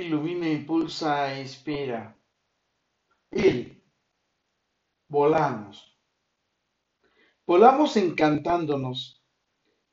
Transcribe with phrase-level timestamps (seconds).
[0.00, 2.14] ilumina, impulsa e inspira.
[3.30, 3.82] Il.
[5.08, 5.96] Volamos.
[7.46, 9.22] Volamos encantándonos,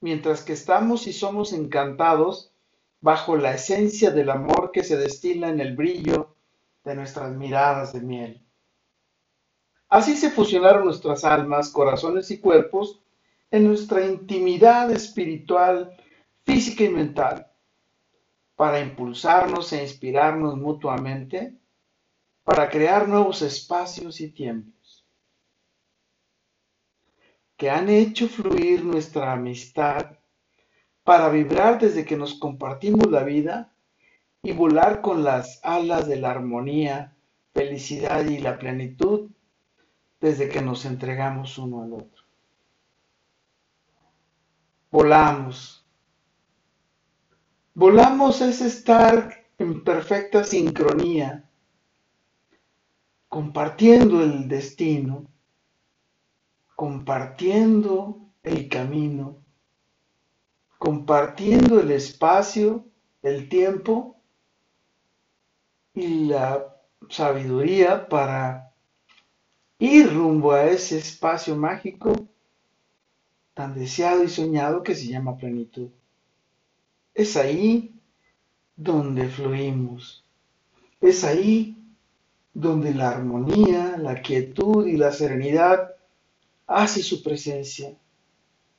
[0.02, 2.54] mientras que estamos y somos encantados
[3.00, 6.36] bajo la esencia del amor que se destila en el brillo
[6.84, 8.46] de nuestras miradas de miel.
[9.88, 13.02] Así se fusionaron nuestras almas, corazones y cuerpos
[13.52, 15.96] en nuestra intimidad espiritual,
[16.44, 17.53] física y mental,
[18.56, 21.58] para impulsarnos e inspirarnos mutuamente,
[22.44, 25.06] para crear nuevos espacios y tiempos,
[27.58, 30.18] que han hecho fluir nuestra amistad
[31.04, 33.74] para vibrar desde que nos compartimos la vida
[34.42, 37.16] y volar con las alas de la armonía,
[37.54, 39.32] felicidad y la plenitud
[40.20, 42.24] desde que nos entregamos uno al otro.
[44.92, 45.73] Volamos.
[47.76, 51.50] Volamos es estar en perfecta sincronía,
[53.28, 55.26] compartiendo el destino,
[56.76, 59.38] compartiendo el camino,
[60.78, 62.86] compartiendo el espacio,
[63.24, 64.22] el tiempo
[65.96, 66.78] y la
[67.10, 68.72] sabiduría para
[69.80, 72.14] ir rumbo a ese espacio mágico
[73.56, 75.90] tan deseado y soñado que se llama plenitud.
[77.14, 77.94] Es ahí
[78.76, 80.24] donde fluimos.
[81.02, 81.78] Es ahí
[82.54, 85.96] donde la armonía, la quietud y la serenidad
[86.68, 87.94] hace su presencia,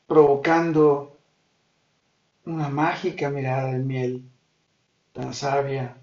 [0.06, 1.16] provocando
[2.44, 4.24] una mágica mirada de miel,
[5.12, 5.96] tan sabia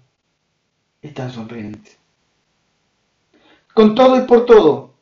[1.00, 1.92] y tan sonriente.
[3.74, 4.94] Con todo y por todo,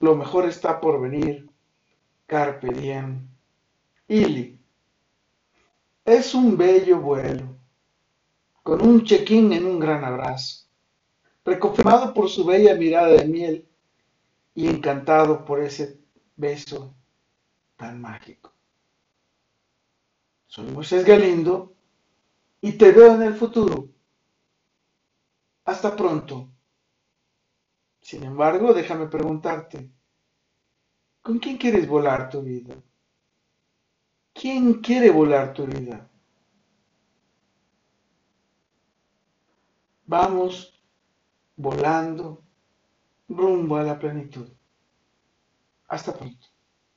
[0.00, 1.48] lo mejor está por venir
[2.26, 3.28] Carpe diem.
[4.08, 4.58] Ili.
[6.04, 7.56] Es un bello vuelo,
[8.62, 10.66] con un check-in en un gran abrazo,
[11.44, 13.68] reconfirmado por su bella mirada de miel
[14.54, 15.98] y encantado por ese
[16.36, 16.94] beso
[17.76, 18.52] tan mágico.
[20.46, 21.74] Soy Moisés Galindo
[22.60, 23.88] y te veo en el futuro.
[25.64, 26.50] Hasta pronto.
[28.00, 29.90] Sin embargo, déjame preguntarte,
[31.24, 32.74] ¿Con quién quieres volar tu vida?
[34.38, 36.10] ¿Quién quiere volar tu vida?
[40.06, 40.54] Vamos
[41.56, 42.42] volando
[43.28, 44.48] rumbo a la plenitud.
[45.88, 46.53] Hasta pronto.